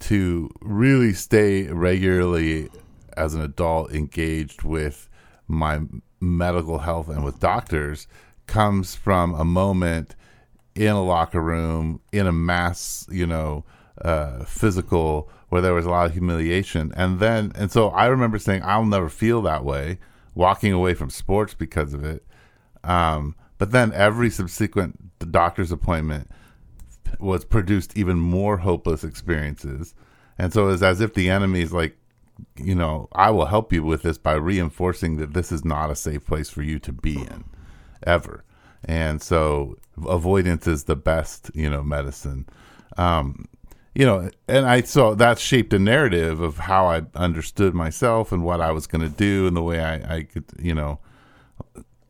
[0.00, 2.68] to really stay regularly
[3.16, 5.08] as an adult engaged with
[5.48, 5.80] my
[6.20, 8.06] medical health and with doctors
[8.46, 10.14] comes from a moment
[10.74, 13.64] in a locker room in a mass, you know,
[14.02, 18.38] uh, physical where there was a lot of humiliation, and then and so I remember
[18.38, 19.98] saying I'll never feel that way,
[20.34, 22.24] walking away from sports because of it.
[22.84, 26.30] Um, but then every subsequent doctor's appointment
[27.18, 29.94] was produced even more hopeless experiences,
[30.36, 31.96] and so it's as if the enemy is like,
[32.56, 35.96] you know, I will help you with this by reinforcing that this is not a
[35.96, 37.44] safe place for you to be in,
[38.02, 38.44] ever.
[38.84, 42.46] And so avoidance is the best, you know, medicine.
[42.96, 43.46] Um,
[43.94, 48.44] you know, and I so that shaped a narrative of how I understood myself and
[48.44, 51.00] what I was going to do and the way I, I could, you know,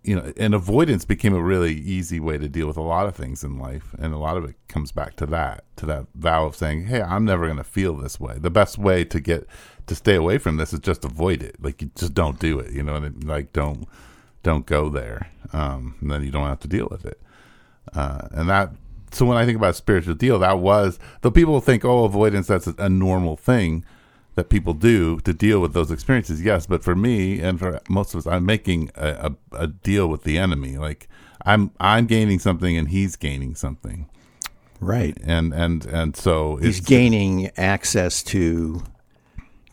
[0.03, 3.17] you know, and avoidance became a really easy way to deal with a lot of
[3.17, 6.47] things in life, and a lot of it comes back to that, to that vow
[6.47, 9.47] of saying, "Hey, I'm never going to feel this way." The best way to get
[9.89, 11.57] to stay away from this is just avoid it.
[11.63, 13.89] Like you just don't do it, you know, and like don't
[14.43, 17.21] don't go there, um, and then you don't have to deal with it.
[17.95, 18.71] Uh, and that,
[19.11, 22.67] so when I think about spiritual deal, that was though people think, "Oh, avoidance that's
[22.67, 23.85] a, a normal thing."
[24.35, 26.41] that people do to deal with those experiences.
[26.41, 30.07] Yes, but for me and for most of us, I'm making a, a, a, deal
[30.07, 30.79] with the enemy.
[30.79, 31.09] Like
[31.45, 34.09] I'm I'm gaining something and he's gaining something.
[34.81, 35.19] Right.
[35.25, 38.85] And and and so he's gaining access to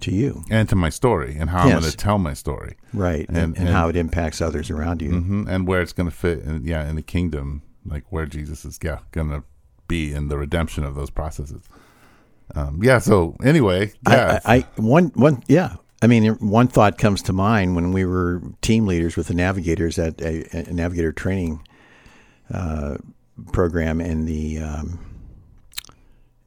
[0.05, 1.75] to you and to my story and how yes.
[1.75, 2.77] I'm going to tell my story.
[2.93, 3.27] Right.
[3.27, 5.09] And, and, and, how it impacts others around you.
[5.11, 6.39] Mm-hmm, and where it's going to fit.
[6.39, 8.79] In, yeah, in the kingdom, like where Jesus is.
[8.81, 9.43] Yeah, going to
[9.87, 11.63] be in the redemption of those processes.
[12.53, 12.99] Um, yeah.
[12.99, 14.39] So anyway, yeah.
[14.45, 15.75] I, I, one one yeah.
[16.01, 19.97] I mean, one thought comes to mind when we were team leaders with the navigators
[19.97, 21.65] at a, a navigator training
[22.53, 22.97] uh,
[23.51, 24.59] program in the.
[24.59, 24.99] Um,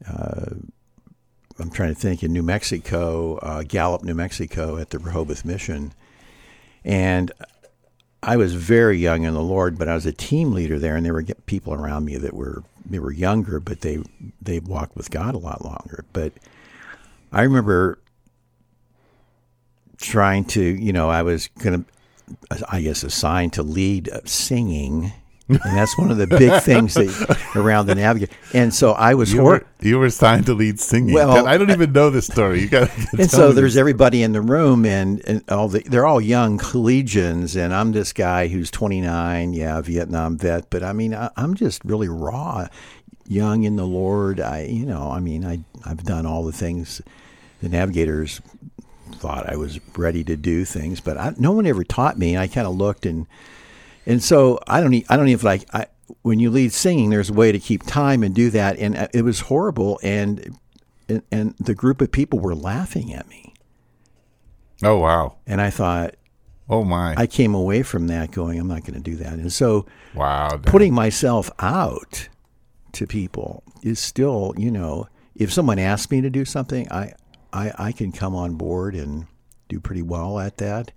[0.08, 0.54] uh,
[1.58, 5.94] I'm trying to think in New Mexico, uh, Gallup, New Mexico, at the Rehoboth Mission,
[6.84, 7.30] and
[8.20, 11.06] I was very young in the Lord, but I was a team leader there, and
[11.06, 14.02] there were people around me that were they were younger, but they
[14.42, 16.04] they walked with God a lot longer.
[16.12, 16.32] But
[17.30, 18.00] I remember
[19.98, 21.84] trying to, you know, I was to,
[22.68, 25.12] I guess, assigned to lead singing
[25.48, 28.34] and that's one of the big things that, around the navigator.
[28.52, 31.14] And so I was You hor- were, you were signed to lead singing.
[31.14, 32.60] Well, I don't even know this story.
[32.60, 32.90] You got.
[33.18, 37.56] and so there's everybody in the room, and, and all the they're all young collegians,
[37.56, 41.84] and I'm this guy who's 29, yeah, Vietnam vet, but I mean, I, I'm just
[41.84, 42.68] really raw,
[43.26, 44.40] young in the Lord.
[44.40, 47.00] I, you know, I mean, I I've done all the things
[47.62, 48.40] the navigators
[49.12, 52.36] thought I was ready to do things, but I, no one ever taught me.
[52.36, 53.26] I kind of looked and
[54.08, 55.86] and so I don't I don't even like I,
[56.22, 57.10] when you lead singing.
[57.10, 60.00] There's a way to keep time and do that, and uh, it was horrible.
[60.02, 60.58] And
[61.08, 63.54] and, and the group of people were laughing at me,
[64.82, 65.36] Oh wow!
[65.46, 66.14] and I thought
[66.70, 67.14] Oh my!
[67.16, 69.34] I came away from that going, I'm not going to do that.
[69.34, 70.58] And so wow!
[70.62, 72.28] Putting myself out
[72.92, 77.12] to people is still, you know, if someone asks me to do something, I,
[77.52, 79.26] I, I can come on board and
[79.68, 80.92] do pretty well at that.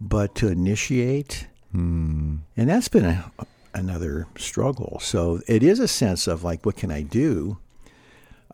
[0.00, 3.32] But to initiate, and that's been a,
[3.74, 4.98] another struggle.
[5.00, 7.58] So it is a sense of like, what can I do?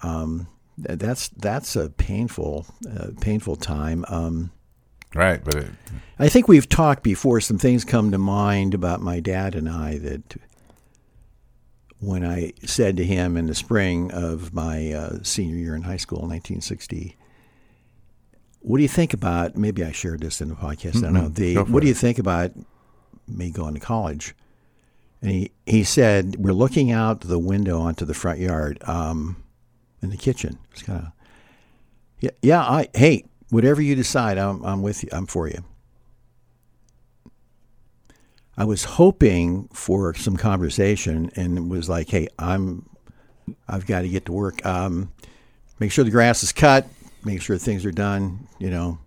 [0.03, 0.49] Um,
[0.79, 4.05] that's that's a painful, uh, painful time.
[4.09, 4.51] Um,
[5.15, 5.71] right, but it,
[6.19, 7.41] I think we've talked before.
[7.41, 10.37] Some things come to mind about my dad and I that
[11.99, 15.97] when I said to him in the spring of my uh, senior year in high
[15.97, 17.17] school, 1960,
[18.61, 19.57] what do you think about?
[19.57, 20.99] Maybe I shared this in the podcast.
[20.99, 21.29] I don't know.
[21.29, 22.51] The, what do you think about
[23.29, 24.35] me going to college?
[25.23, 29.43] And he, he said, We're looking out the window onto the front yard um,
[30.03, 30.59] in the kitchen.
[30.73, 31.13] It's kind of,
[32.21, 35.09] yeah, yeah, I, hey, whatever you decide, I'm, I'm with you.
[35.13, 35.65] I'm for you.
[38.57, 42.89] I was hoping for some conversation and it was like, hey, I'm,
[43.69, 44.65] I've got to get to work.
[44.65, 45.13] Um,
[45.79, 46.89] make sure the grass is cut,
[47.25, 48.99] make sure things are done, you know.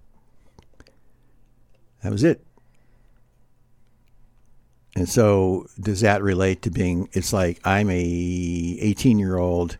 [2.03, 2.45] That was it.
[4.99, 9.77] And so does that relate to being it's like I'm a 18 year old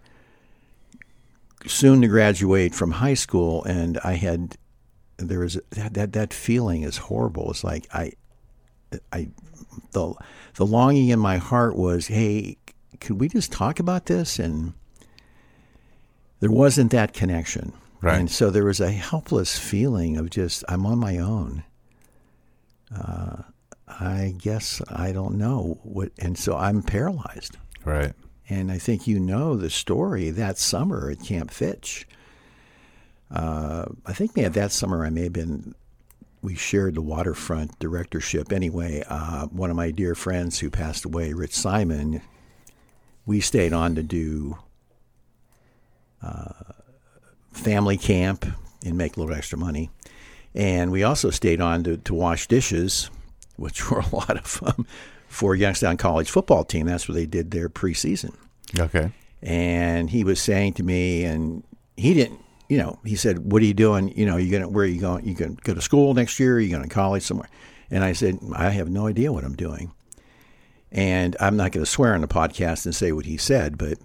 [1.68, 4.56] soon to graduate from high school and I had
[5.18, 7.52] there is that that, that feeling is horrible.
[7.52, 8.14] It's like I
[9.12, 9.28] I
[9.92, 10.14] the
[10.54, 12.56] the longing in my heart was, hey,
[13.02, 14.40] could we just talk about this?
[14.40, 14.72] And
[16.40, 17.74] there wasn't that connection.
[18.02, 18.18] Right.
[18.18, 21.66] And so there was a helpless feeling of just I'm on my own.
[22.96, 23.44] Uh,
[23.90, 27.58] I guess I don't know what, and so I'm paralyzed.
[27.84, 28.14] right.
[28.52, 32.08] And I think you know the story that summer at Camp Fitch.
[33.30, 35.76] Uh, I think maybe that summer I may have been,
[36.42, 38.52] we shared the waterfront directorship.
[38.52, 42.24] Anyway, uh, one of my dear friends who passed away, Rich Simon,
[43.28, 44.58] we stayed on to do
[46.24, 46.74] uh,
[47.52, 48.48] family camp
[48.84, 49.92] and make a little extra money.
[50.56, 53.12] And we also stayed on to, to wash dishes,
[53.60, 54.86] which were a lot of fun
[55.28, 56.88] for Youngstown College football team.
[56.88, 58.34] That's where they did their preseason.
[58.78, 59.12] Okay.
[59.42, 61.64] And he was saying to me, and
[61.96, 64.16] he didn't, you know, he said, "What are you doing?
[64.18, 65.26] You know, you gonna where are you going?
[65.26, 66.56] You gonna go to school next year?
[66.56, 67.50] Are you going to college somewhere?"
[67.90, 69.92] And I said, "I have no idea what I'm doing."
[70.92, 74.00] And I'm not going to swear on the podcast and say what he said, but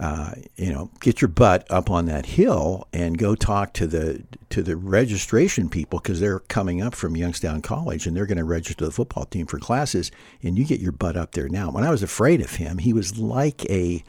[0.00, 4.24] uh, you know, get your butt up on that hill and go talk to the
[4.50, 8.44] to the registration people because they're coming up from Youngstown College and they're going to
[8.44, 10.10] register the football team for classes.
[10.42, 11.70] And you get your butt up there now.
[11.70, 14.04] When I was afraid of him, he was like a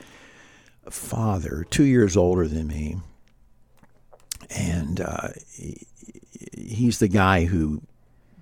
[0.89, 2.97] father, two years older than me,
[4.49, 5.85] and uh, he,
[6.57, 7.81] he's the guy who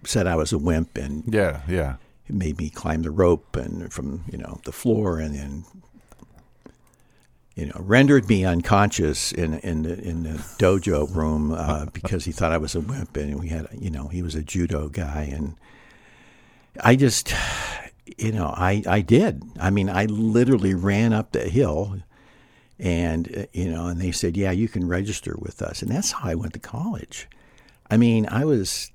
[0.06, 1.62] said I was a wimp and Yeah.
[1.68, 1.96] Yeah.
[2.30, 5.64] made me climb the rope and from you know the floor and then
[7.56, 12.32] you know rendered me unconscious in in the in the dojo room uh, because he
[12.32, 15.30] thought I was a wimp and we had you know he was a judo guy.
[15.32, 15.56] And
[16.84, 17.34] I just
[18.18, 19.44] you know I I did.
[19.60, 22.00] I mean I literally ran up the hill
[22.80, 25.82] and uh, you know and they said yeah you can register with us.
[25.82, 27.30] And that's how I went to college.
[27.90, 28.90] I mean I was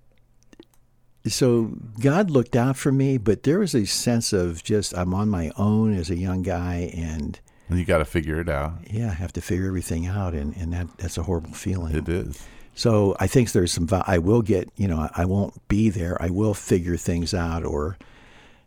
[1.26, 5.28] so God looked out for me, but there was a sense of just I'm on
[5.28, 8.74] my own as a young guy, and And you got to figure it out.
[8.90, 11.94] yeah, I have to figure everything out, and, and that that's a horrible feeling.
[11.94, 12.42] It is.
[12.74, 13.88] So I think there's some.
[13.90, 16.16] I will get, you know, I won't be there.
[16.22, 17.98] I will figure things out, or,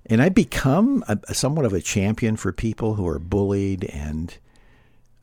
[0.05, 4.37] and I become a, somewhat of a champion for people who are bullied and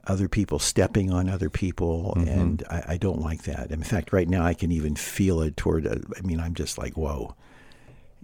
[0.07, 3.71] other people stepping on other people, and I, I don't like that.
[3.71, 5.87] In fact, right now I can even feel it toward.
[5.87, 7.35] uh, I mean, I'm just like, whoa.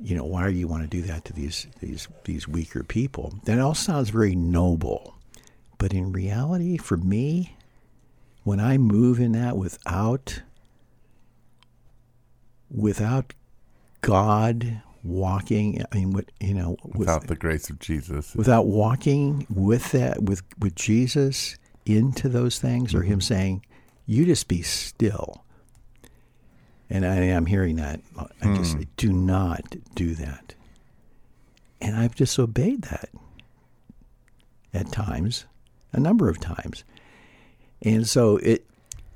[0.02, 3.34] You know, why do you want to do that to these these these weaker people?
[3.44, 5.14] That all sounds very noble,
[5.78, 7.56] but in reality, for me,
[8.42, 10.42] when I move in that without
[12.70, 13.32] without
[14.00, 15.82] God, walking.
[15.82, 18.34] I mean, what you know, with, Without the grace of Jesus.
[18.34, 21.56] without walking with that with with Jesus
[21.87, 23.20] into those things, or Him mm-hmm.
[23.20, 23.66] saying,
[24.06, 25.44] "You just be still."
[26.90, 28.00] And I am hearing that.
[28.18, 28.82] I just hmm.
[28.96, 29.62] do not
[29.94, 30.54] do that,
[31.80, 33.08] and I've disobeyed that
[34.72, 35.46] at times,
[35.94, 36.85] a number of times,
[37.83, 38.66] and so it.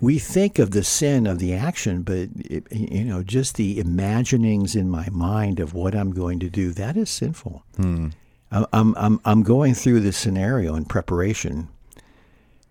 [0.00, 4.76] We think of the sin of the action, but it, you know, just the imaginings
[4.76, 7.64] in my mind of what I'm going to do, that is sinful.
[7.76, 8.10] Hmm.
[8.52, 11.66] I'm, I'm, I'm, I'm going through the scenario in preparation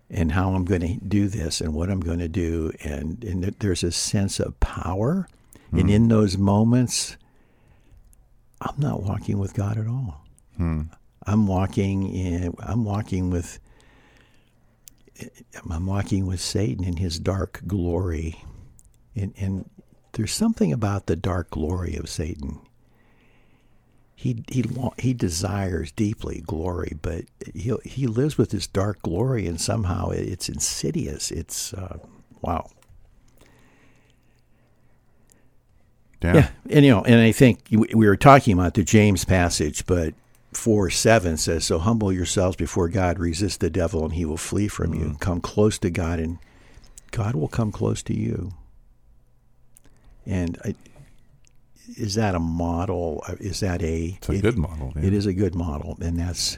[0.10, 2.72] and how I'm going to do this and what I'm going to do.
[2.86, 5.28] And, and there's a sense of power.
[5.74, 5.90] And hmm.
[5.90, 7.18] in those moments,
[8.62, 10.24] I'm not walking with God at all.
[10.56, 10.84] Hmm.
[11.26, 13.60] I'm walking in, I'm walking with,
[15.70, 18.44] I'm walking with Satan in his dark glory.
[19.16, 19.70] And, and
[20.14, 22.60] there's something about the dark glory of Satan
[24.18, 24.66] he he
[24.98, 30.50] he desires deeply glory, but he he lives with this dark glory, and somehow it's
[30.50, 31.30] insidious.
[31.30, 32.00] It's uh,
[32.42, 32.68] wow.
[36.24, 36.34] Yeah.
[36.34, 40.16] Yeah, and you know, and I think we were talking about the James passage, but
[40.58, 44.68] four seven says, "So humble yourselves before God, resist the devil, and he will flee
[44.68, 45.16] from you.
[45.20, 46.40] Come close to God, and
[47.12, 48.52] God will come close to you."
[50.26, 50.76] And I,
[51.96, 53.24] is that a model?
[53.40, 54.18] Is that a?
[54.18, 54.92] It's a it- good model.
[54.96, 55.04] yeah.
[55.06, 56.58] It is a good model, and that's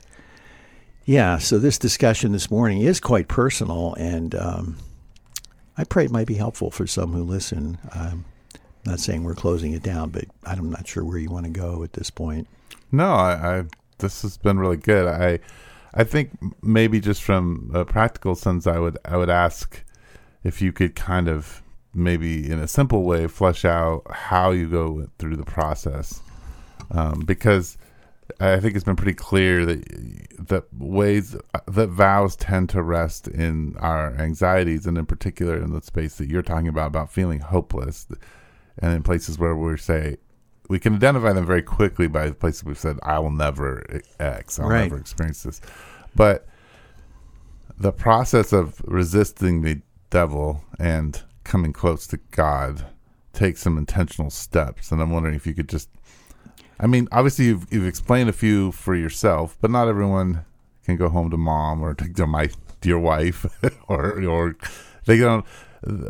[1.05, 1.37] yeah.
[1.37, 4.77] So this discussion this morning is quite personal, and um,
[5.77, 7.77] I pray it might be helpful for some who listen.
[7.93, 8.25] Um,
[8.85, 11.83] not saying we're closing it down, but I'm not sure where you want to go
[11.83, 12.47] at this point.
[12.91, 13.63] No, I, I
[13.99, 15.07] this has been really good.
[15.07, 15.39] I
[15.93, 19.83] I think maybe just from a practical sense, I would I would ask
[20.43, 21.61] if you could kind of
[21.93, 26.21] maybe in a simple way flesh out how you go through the process,
[26.91, 27.77] um, because
[28.39, 31.35] I think it's been pretty clear that that ways
[31.67, 36.29] that vows tend to rest in our anxieties, and in particular in the space that
[36.29, 38.07] you're talking about about feeling hopeless,
[38.77, 40.17] and in places where we say
[40.69, 43.83] we can identify them very quickly by the places we've said, I will never
[44.19, 44.83] X, I'll Right.
[44.83, 45.59] never experience this.
[46.15, 46.47] But
[47.77, 52.85] the process of resisting the devil and coming close to God
[53.33, 54.91] takes some intentional steps.
[54.91, 55.89] And I'm wondering if you could just,
[56.79, 60.45] I mean, obviously you've, you've explained a few for yourself, but not everyone
[60.85, 62.49] can go home to mom or to, to my
[62.81, 63.45] dear wife
[63.87, 64.55] or, or
[65.05, 65.45] they don't.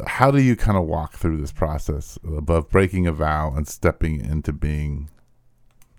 [0.08, 4.20] How do you kind of walk through this process above breaking a vow and stepping
[4.20, 5.10] into being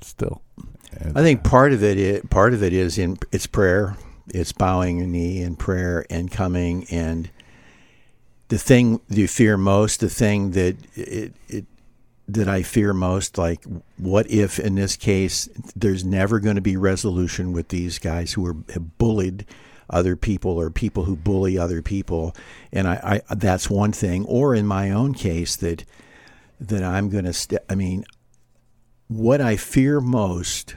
[0.00, 0.42] still?
[0.92, 3.96] And- I think part of it is, part of it is in it's prayer.
[4.32, 7.30] It's bowing a knee in prayer and coming and
[8.48, 11.66] the thing you fear most, the thing that it, it
[12.28, 13.64] that I fear most, like
[13.96, 18.46] what if in this case there's never going to be resolution with these guys who
[18.46, 19.46] are bullied
[19.90, 22.34] other people or people who bully other people,
[22.72, 24.24] and I, I that's one thing.
[24.26, 25.84] Or in my own case that
[26.60, 27.32] that I'm going to.
[27.32, 28.04] St- I mean,
[29.08, 30.76] what I fear most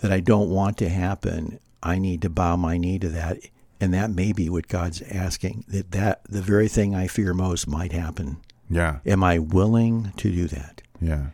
[0.00, 3.38] that I don't want to happen, I need to bow my knee to that.
[3.80, 7.66] And that may be what God's asking that, that the very thing I fear most
[7.66, 8.36] might happen.
[8.70, 10.82] yeah, Am I willing to do that?
[11.00, 11.26] yeah,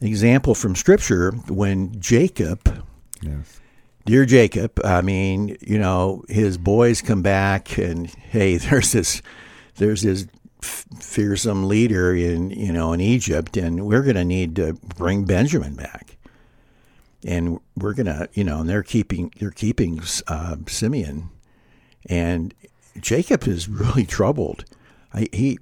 [0.00, 2.84] Example from Scripture when Jacob,
[3.22, 3.60] yes,
[4.04, 9.22] dear Jacob, I mean, you know, his boys come back and hey, there's this,
[9.76, 10.26] there's this
[10.62, 15.74] fearsome leader in you know in Egypt, and we're going to need to bring Benjamin
[15.74, 16.16] back,
[17.24, 21.30] and we're going to you know, and they're keeping they're keeping uh, Simeon,
[22.06, 22.54] and
[23.00, 24.64] Jacob is really troubled.
[25.12, 25.58] I, he,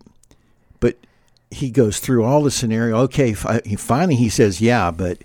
[0.81, 0.97] but
[1.51, 2.97] he goes through all the scenario.
[3.01, 5.19] Okay, fi- finally he says, yeah, but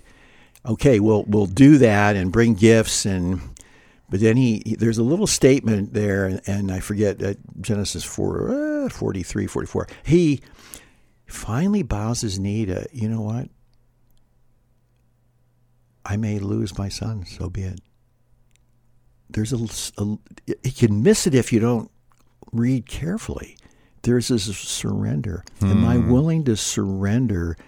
[0.68, 3.40] okay, we'll we'll do that and bring gifts and.
[4.10, 8.04] But then he, he- there's a little statement there, and, and I forget uh, Genesis
[8.04, 9.86] 4, uh, 43, 44.
[10.02, 10.40] He
[11.26, 13.50] finally bows his knee to, you know what?
[16.06, 17.80] I may lose my son, so be it.
[19.28, 19.58] There's a,
[20.02, 20.16] a
[20.64, 21.90] you can miss it if you don't
[22.50, 23.58] read carefully.
[24.02, 25.44] There's this surrender.
[25.60, 27.58] Am I willing to surrender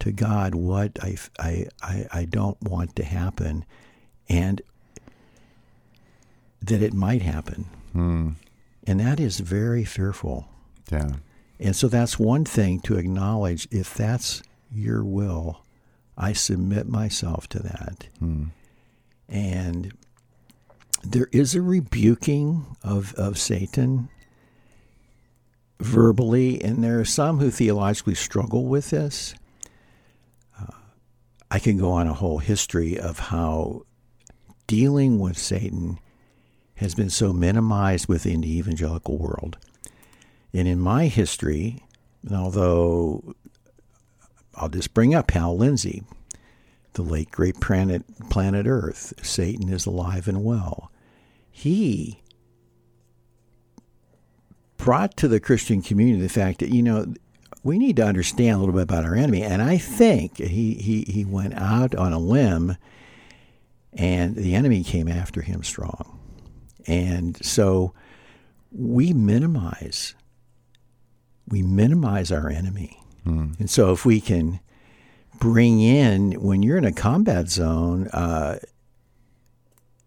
[0.00, 3.64] to God what I, I, I, I don't want to happen
[4.28, 4.62] and
[6.62, 7.66] that it might happen?
[7.92, 8.30] Hmm.
[8.86, 10.48] And that is very fearful.
[10.90, 11.12] yeah,
[11.58, 13.68] And so that's one thing to acknowledge.
[13.70, 14.42] If that's
[14.72, 15.62] your will,
[16.16, 18.08] I submit myself to that.
[18.18, 18.44] Hmm.
[19.28, 19.92] And
[21.02, 24.08] there is a rebuking of, of Satan
[25.78, 29.34] verbally, and there are some who theologically struggle with this.
[31.50, 33.82] I can go on a whole history of how
[34.66, 35.98] dealing with Satan
[36.76, 39.58] has been so minimized within the evangelical world.
[40.54, 41.84] And in my history,
[42.32, 43.34] although
[44.54, 46.04] I'll just bring up Hal Lindsey,
[46.94, 50.90] the late great planet, planet Earth, Satan is alive and well.
[51.50, 52.22] He
[54.76, 57.12] brought to the Christian community the fact that, you know,
[57.62, 59.42] we need to understand a little bit about our enemy.
[59.42, 62.76] And I think he, he, he went out on a limb
[63.92, 66.18] and the enemy came after him strong.
[66.86, 67.92] And so
[68.72, 70.14] we minimize
[71.50, 73.02] we minimize our enemy.
[73.26, 73.58] Mm.
[73.60, 74.60] And so if we can
[75.38, 78.58] bring in when you're in a combat zone, uh,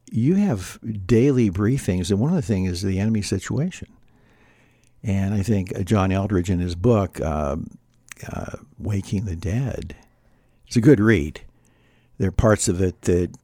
[0.10, 3.88] you have daily briefings, and one of the things is the enemy situation.
[5.04, 7.58] And I think John Eldredge in his book, uh,
[8.32, 9.96] uh, Waking the Dead,
[10.66, 11.42] it's a good read
[12.18, 13.36] there are parts of it that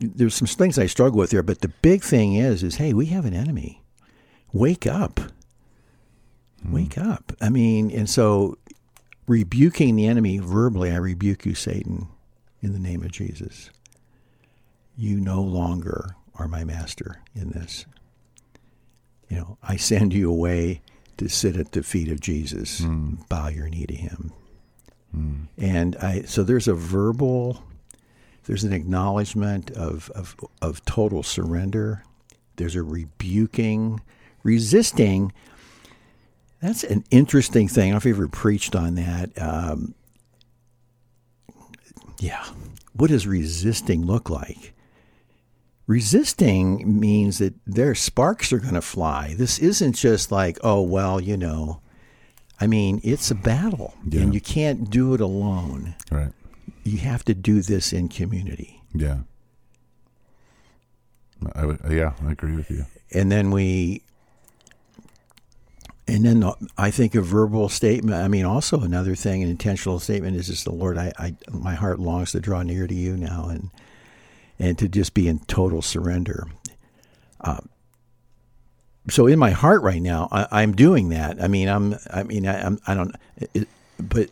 [0.00, 3.06] there's some things I struggle with there, but the big thing is, is hey, we
[3.06, 3.82] have an enemy.
[4.52, 5.20] Wake up.
[6.62, 6.72] Hmm.
[6.72, 7.32] Wake up.
[7.40, 8.58] I mean, and so
[9.26, 12.08] rebuking the enemy verbally, I rebuke you, Satan,
[12.60, 13.70] in the name of Jesus.
[14.96, 17.86] You no longer are my master in this.
[19.32, 20.82] You know, I send you away
[21.16, 23.26] to sit at the feet of Jesus, mm.
[23.30, 24.32] bow your knee to him.
[25.16, 25.46] Mm.
[25.56, 27.64] And I so there's a verbal,
[28.44, 32.04] there's an acknowledgement of, of of total surrender.
[32.56, 34.02] There's a rebuking,
[34.42, 35.32] resisting.
[36.60, 37.84] That's an interesting thing.
[37.84, 39.30] I don't know if you ever preached on that.
[39.40, 39.94] Um,
[42.18, 42.44] yeah.
[42.92, 44.74] What does resisting look like?
[45.86, 49.34] Resisting means that their sparks are going to fly.
[49.36, 51.80] This isn't just like, oh, well, you know,
[52.60, 54.20] I mean, it's a battle, yeah.
[54.20, 55.96] and you can't do it alone.
[56.10, 56.30] Right.
[56.84, 58.82] You have to do this in community.
[58.94, 59.18] Yeah.
[61.54, 62.86] I would, yeah, I agree with you.
[63.12, 64.02] And then we,
[66.06, 66.44] and then
[66.78, 68.22] I think a verbal statement.
[68.22, 70.98] I mean, also another thing, an intentional statement is just the Lord.
[70.98, 73.70] I, I, my heart longs to draw near to you now, and
[74.58, 76.46] and to just be in total surrender.
[77.40, 77.60] Uh,
[79.08, 81.42] so in my heart right now, I, am doing that.
[81.42, 83.16] I mean, I'm, I mean, I, I'm, I don't,
[83.52, 84.30] it, but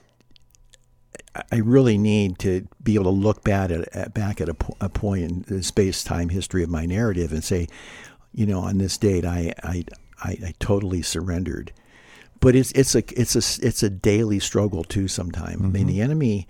[1.52, 4.88] I really need to be able to look back at, at back at a, a
[4.88, 7.66] point in the space time history of my narrative and say,
[8.32, 9.84] you know, on this date, I, I,
[10.22, 11.72] I, I totally surrendered.
[12.40, 15.08] But it's it's a it's a it's a daily struggle too.
[15.08, 15.66] Sometimes mm-hmm.
[15.66, 15.96] I mean, mm-hmm.
[15.96, 16.48] the enemy.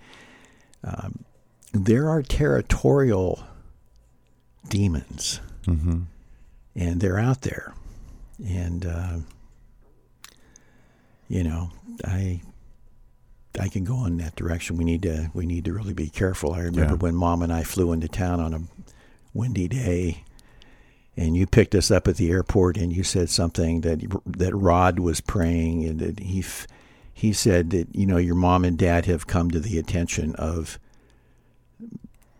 [0.83, 1.25] Um,
[1.73, 3.43] there are territorial
[4.67, 6.01] demons, mm-hmm.
[6.75, 7.73] and they're out there
[8.47, 9.17] and uh,
[11.27, 11.71] you know,
[12.03, 12.41] I
[13.59, 14.77] I can go in that direction.
[14.77, 16.53] We need to we need to really be careful.
[16.53, 16.99] I remember yeah.
[16.99, 18.61] when Mom and I flew into town on a
[19.33, 20.23] windy day,
[21.15, 24.99] and you picked us up at the airport, and you said something that that Rod
[24.99, 26.43] was praying, and that he
[27.13, 30.79] he said that you know your mom and dad have come to the attention of.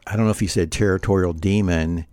[0.08, 2.06] I don't know if he said territorial demon,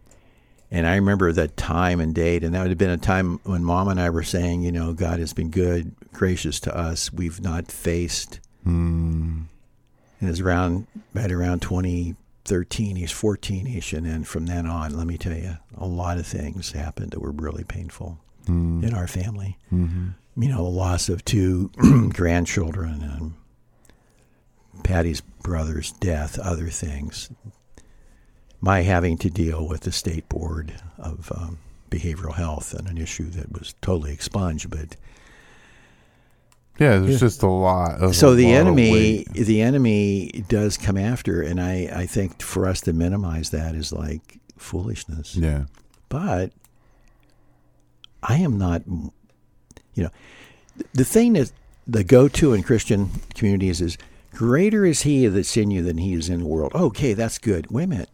[0.70, 3.64] and I remember that time and date, and that would have been a time when
[3.64, 7.12] mom and I were saying, you know, God has been good, gracious to us.
[7.12, 8.40] We've not faced.
[8.66, 9.44] Mm.
[10.20, 13.94] And it was around, right around 2013, he's 14 ish.
[13.94, 17.20] And then from then on, let me tell you, a lot of things happened that
[17.20, 18.82] were really painful mm.
[18.82, 19.56] in our family.
[19.72, 20.42] Mm-hmm.
[20.42, 21.70] You know, the loss of two
[22.12, 27.30] grandchildren and Patty's brother's death, other things,
[28.60, 31.58] my having to deal with the state board of um,
[31.90, 34.96] behavioral health and an issue that was totally expunged, but
[36.78, 37.18] yeah, there's yeah.
[37.18, 38.00] just a lot.
[38.00, 42.80] Of, so the enemy, the enemy does come after, and I, I think for us
[42.82, 45.34] to minimize that is like foolishness.
[45.34, 45.64] Yeah,
[46.08, 46.52] but
[48.22, 48.82] I am not.
[48.86, 50.10] You know,
[50.92, 51.50] the thing that
[51.88, 53.98] the go-to in Christian communities is
[54.32, 56.72] greater is He that's in you than He is in the world.
[56.76, 57.68] Okay, that's good.
[57.72, 58.10] Wait a minute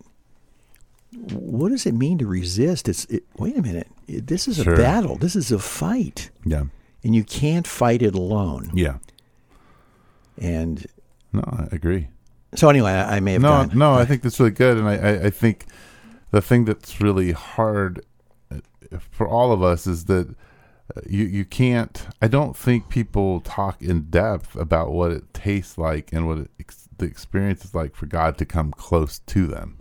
[1.15, 2.89] what does it mean to resist?
[2.89, 3.89] It's it, wait a minute.
[4.07, 4.75] It, this is sure.
[4.75, 5.17] a battle.
[5.17, 6.31] This is a fight.
[6.45, 6.65] Yeah.
[7.03, 8.71] And you can't fight it alone.
[8.75, 8.99] Yeah.
[10.39, 10.87] And
[11.33, 12.09] no, I agree.
[12.55, 13.95] So anyway, I, I may have no, gone, no.
[13.95, 15.67] I think that's really good, and I, I, I think
[16.31, 18.05] the thing that's really hard
[18.53, 18.59] uh,
[19.11, 20.29] for all of us is that
[20.97, 22.07] uh, you you can't.
[22.23, 26.51] I don't think people talk in depth about what it tastes like and what it,
[26.97, 29.79] the experience is like for God to come close to them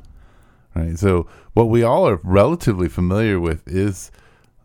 [0.76, 0.97] right?
[0.97, 4.11] So what we all are relatively familiar with is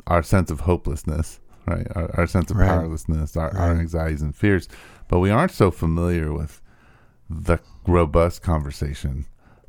[0.07, 1.87] our sense of hopelessness, right?
[1.95, 2.69] Our, our sense of right.
[2.69, 3.57] powerlessness, our, right.
[3.57, 4.69] our, anxieties and fears,
[5.09, 6.63] but we aren't so familiar with
[7.29, 9.27] the robust conversation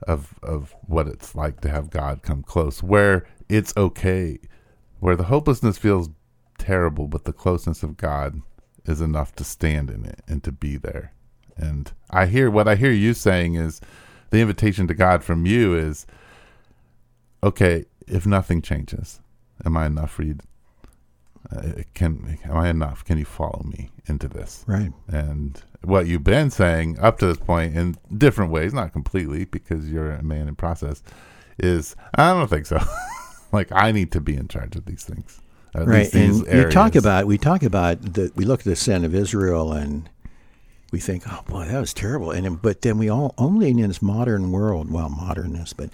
[0.07, 4.39] of of what it's like to have God come close, where it's okay,
[4.99, 6.09] where the hopelessness feels
[6.57, 8.41] terrible, but the closeness of God
[8.85, 11.13] is enough to stand in it and to be there.
[11.57, 13.81] And I hear what I hear you saying is
[14.29, 16.05] the invitation to God from you is
[17.43, 19.19] okay, if nothing changes,
[19.65, 20.37] am I enough for you?
[21.55, 23.03] Uh, can am I enough?
[23.05, 24.63] Can you follow me into this?
[24.67, 24.91] Right.
[25.07, 29.89] And what you've been saying up to this point in different ways, not completely because
[29.89, 31.01] you're a man in process,
[31.57, 32.79] is I don't think so.
[33.51, 35.39] like I need to be in charge of these things.
[35.73, 36.13] At right.
[36.13, 39.71] and you talk about we talk about that we look at the sin of Israel
[39.71, 40.09] and
[40.91, 42.31] we think, oh boy, that was terrible.
[42.31, 45.91] And but then we all only in this modern world, well, modernness, but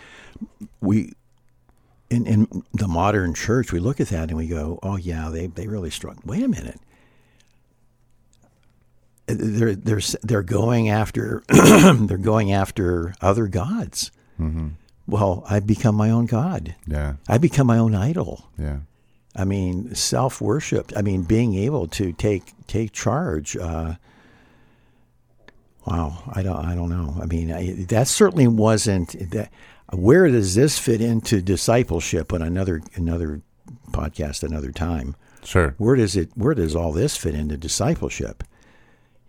[0.79, 1.13] we
[2.15, 5.47] in in the modern church, we look at that and we go, oh yeah, they
[5.47, 6.21] they really struggle.
[6.25, 6.79] Wait a minute.
[9.27, 14.11] They're they're they're going after they're going after other gods.
[14.39, 14.69] Mm-hmm.
[15.07, 16.75] Well, I've become my own god.
[16.87, 17.15] Yeah.
[17.27, 18.49] I become my own idol.
[18.57, 18.79] Yeah.
[19.35, 20.91] I mean, self worship.
[20.95, 23.57] I mean, being able to take take charge.
[23.57, 23.95] Uh,
[25.85, 27.17] wow, I don't I don't know.
[27.21, 29.51] I mean, I, that certainly wasn't that.
[29.95, 32.33] Where does this fit into discipleship?
[32.33, 33.41] On another another
[33.91, 35.15] podcast, another time.
[35.43, 35.75] Sure.
[35.77, 36.29] Where does it?
[36.35, 38.43] Where does all this fit into discipleship?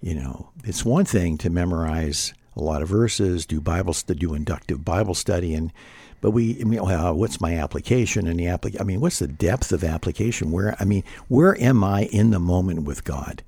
[0.01, 4.35] You know, it's one thing to memorize a lot of verses, do Bible, to do
[4.35, 5.73] inductive Bible study, and
[6.21, 8.81] but we, I mean, well, what's my application and the applic?
[8.81, 10.51] I mean, what's the depth of application?
[10.51, 13.43] Where, I mean, where am I in the moment with God?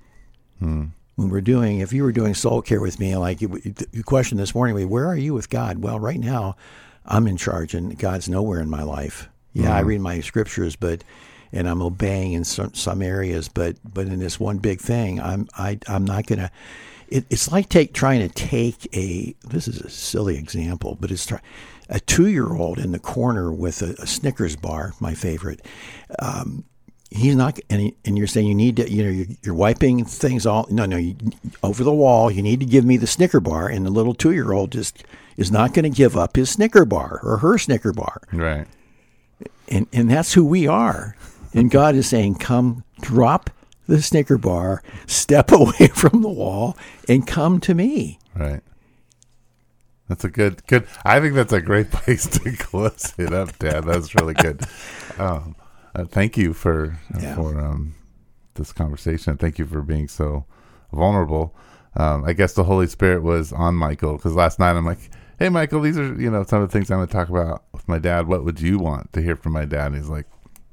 [0.58, 0.86] Hmm.
[1.16, 3.60] When we're doing, if you were doing soul care with me, like you,
[3.90, 5.82] you questioned this morning, where are you with God?
[5.82, 6.56] Well, right now,
[7.06, 9.28] I'm in charge, and God's nowhere in my life.
[9.52, 9.72] Yeah, mm-hmm.
[9.72, 11.04] I read my scriptures, but
[11.52, 15.48] and I'm obeying in some, some areas, but but in this one big thing, I'm
[15.56, 16.50] I I'm not gonna.
[17.08, 19.34] It, it's like take trying to take a.
[19.44, 21.40] This is a silly example, but it's try,
[21.88, 25.64] a two year old in the corner with a, a Snickers bar, my favorite.
[26.18, 26.64] Um,
[27.10, 30.04] he's not, and, he, and you're saying you need to, you know, you're, you're wiping
[30.04, 30.66] things all.
[30.70, 31.16] No, no, you,
[31.62, 32.30] over the wall.
[32.30, 35.04] You need to give me the Snicker bar, and the little two year old just
[35.36, 38.20] is not going to give up his Snicker bar or her Snicker bar.
[38.32, 38.66] Right.
[39.68, 41.16] And and that's who we are.
[41.54, 43.50] And God is saying, "Come, drop
[43.86, 46.76] the Snicker bar, step away from the wall,
[47.08, 48.60] and come to me." Right.
[50.08, 50.86] That's a good, good.
[51.04, 53.84] I think that's a great place to close it up, Dad.
[53.84, 54.62] That's really good.
[55.18, 55.54] Um,
[55.94, 57.34] uh, thank you for uh, yeah.
[57.34, 57.94] for um,
[58.54, 59.36] this conversation.
[59.36, 60.44] Thank you for being so
[60.92, 61.54] vulnerable.
[61.96, 65.48] Um, I guess the Holy Spirit was on Michael because last night I'm like, "Hey,
[65.48, 67.88] Michael, these are you know some of the things I'm going to talk about with
[67.88, 68.28] my dad.
[68.28, 70.26] What would you want to hear from my dad?" And he's like,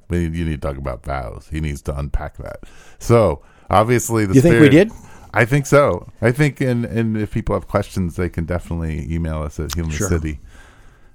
[0.08, 1.48] "We need, you need to talk about vows.
[1.50, 2.60] He needs to unpack that."
[2.98, 4.92] So obviously, the you Spirit, think we did?
[5.36, 6.10] I think so.
[6.22, 10.38] I think, and, and if people have questions, they can definitely email us at healingcity
[10.38, 10.40] sure.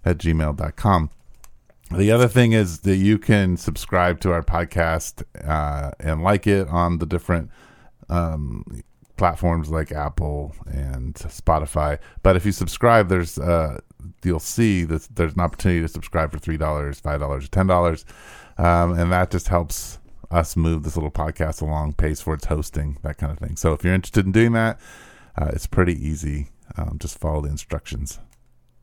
[0.06, 1.10] at gmail.com.
[1.96, 6.68] The other thing is that you can subscribe to our podcast uh, and like it
[6.70, 7.50] on the different
[8.10, 8.64] um,
[9.18, 12.00] platforms like Apple and Spotify.
[12.24, 13.80] But if you subscribe, there's uh,
[14.24, 18.06] you'll see that there's an opportunity to subscribe for three dollars, five dollars, ten dollars,
[18.58, 20.00] um, and that just helps
[20.32, 23.58] us move this little podcast along, pays for its hosting, that kind of thing.
[23.58, 24.80] So if you're interested in doing that,
[25.38, 26.48] uh, it's pretty easy.
[26.78, 28.20] Um, just follow the instructions.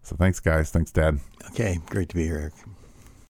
[0.02, 0.70] So thanks, guys.
[0.70, 1.20] Thanks, Dad.
[1.50, 2.52] Okay, great to be here, Eric.